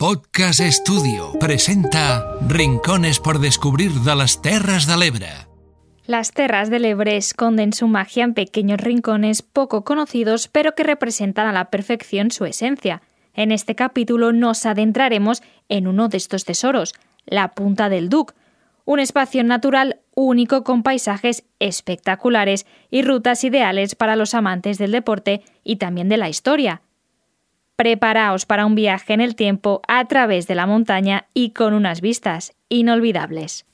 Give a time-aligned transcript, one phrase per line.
[0.00, 5.28] Podcast Estudio presenta Rincones por descubrir de las Terras de l'Ebre.
[6.06, 11.48] Las Terras del Ebre esconden su magia en pequeños rincones poco conocidos, pero que representan
[11.48, 13.02] a la perfección su esencia.
[13.34, 16.94] En este capítulo nos adentraremos en uno de estos tesoros,
[17.26, 18.32] la Punta del Duc,
[18.86, 25.42] un espacio natural único con paisajes espectaculares y rutas ideales para los amantes del deporte
[25.62, 26.80] y también de la historia.
[27.80, 32.02] Preparaos para un viaje en el tiempo a través de la montaña y con unas
[32.02, 33.64] vistas inolvidables.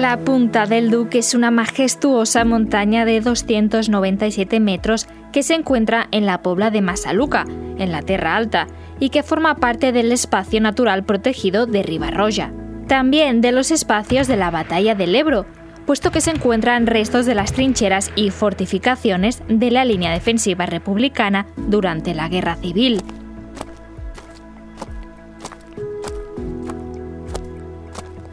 [0.00, 6.24] La punta del Duque es una majestuosa montaña de 297 metros que se encuentra en
[6.24, 7.44] la pobla de Masaluca,
[7.76, 8.66] en la Tierra Alta,
[8.98, 12.50] y que forma parte del espacio natural protegido de Ribarroya.
[12.88, 15.44] También de los espacios de la Batalla del Ebro,
[15.84, 21.44] puesto que se encuentran restos de las trincheras y fortificaciones de la línea defensiva republicana
[21.58, 23.02] durante la Guerra Civil.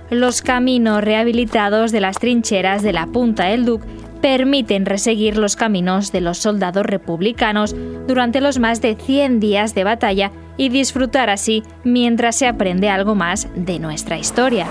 [0.09, 3.83] Los caminos rehabilitados de las trincheras de la Punta del Duc
[4.21, 7.75] permiten reseguir los caminos de los soldados republicanos
[8.07, 13.15] durante los más de 100 días de batalla y disfrutar así mientras se aprende algo
[13.15, 14.67] más de nuestra historia.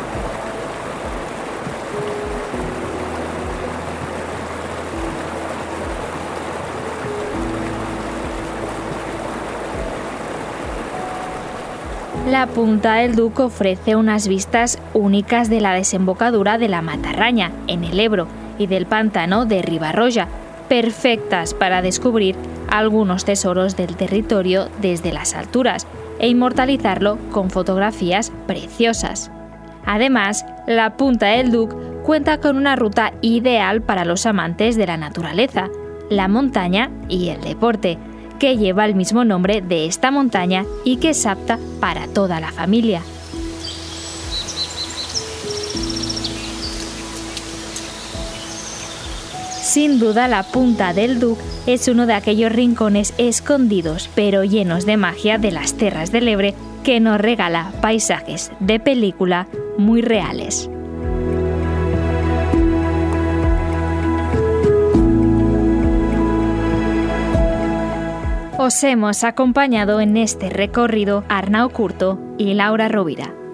[12.27, 17.85] La Punta del Duque ofrece unas vistas únicas de la desembocadura de la Matarraña, en
[17.85, 18.27] el Ebro,
[18.59, 20.27] y del pantano de Ribarroya,
[20.69, 22.35] perfectas para descubrir
[22.69, 25.87] algunos tesoros del territorio desde las alturas
[26.19, 29.31] e inmortalizarlo con fotografías preciosas.
[29.85, 34.97] Además, la Punta del Duc cuenta con una ruta ideal para los amantes de la
[34.97, 35.69] naturaleza,
[36.11, 37.99] la montaña y el deporte,
[38.39, 42.53] que lleva el mismo nombre de esta montaña y que es apta para toda la
[42.53, 43.03] familia.
[49.63, 54.97] Sin duda la punta del Duc es uno de aquellos rincones escondidos pero llenos de
[54.97, 60.71] magia de las tierras del Ebre que nos regala paisajes de película muy reales.
[68.67, 73.46] Os hemos acompañado en este recorrido Arnau Curto y Laura Rovira.